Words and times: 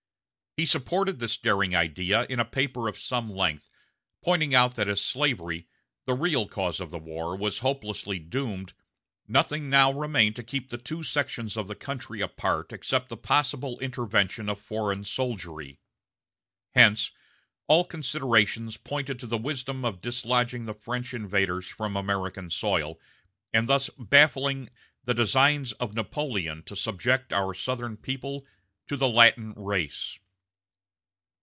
He 0.57 0.65
supported 0.65 1.19
this 1.19 1.37
daring 1.37 1.73
idea 1.77 2.25
in 2.29 2.37
a 2.37 2.43
paper 2.43 2.89
of 2.89 2.99
some 2.99 3.31
length, 3.31 3.69
pointing 4.21 4.53
out 4.53 4.75
that 4.75 4.89
as 4.89 4.99
slavery, 4.99 5.69
the 6.03 6.13
real 6.13 6.45
cause 6.45 6.81
of 6.81 6.91
the 6.91 6.97
war, 6.97 7.37
was 7.37 7.59
hopelessly 7.59 8.19
doomed, 8.19 8.73
nothing 9.29 9.69
now 9.69 9.93
remained 9.93 10.35
to 10.35 10.43
keep 10.43 10.69
the 10.69 10.77
two 10.77 11.03
sections 11.03 11.55
of 11.55 11.69
the 11.69 11.73
country 11.73 12.19
apart 12.19 12.73
except 12.73 13.07
the 13.07 13.15
possible 13.15 13.79
intervention 13.79 14.49
of 14.49 14.59
foreign 14.59 15.05
soldiery. 15.05 15.79
Hence, 16.71 17.11
all 17.67 17.85
considerations 17.85 18.75
pointed 18.75 19.19
to 19.21 19.27
the 19.27 19.37
wisdom 19.37 19.85
of 19.85 20.01
dislodging 20.01 20.65
the 20.65 20.73
French 20.73 21.13
invaders 21.13 21.67
from 21.69 21.95
American 21.95 22.49
soil, 22.49 22.99
and 23.53 23.69
thus 23.69 23.89
baffling 23.97 24.69
"the 25.05 25.13
designs 25.13 25.71
of 25.73 25.93
Napoleon 25.95 26.61
to 26.63 26.75
subject 26.75 27.31
our 27.31 27.53
Southern 27.53 27.95
people 27.95 28.45
to 28.89 28.97
the 28.97 29.07
'Latin 29.09 29.53
race.'" 29.53 30.19